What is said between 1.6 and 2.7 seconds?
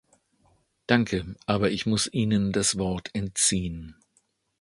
ich muss Ihnen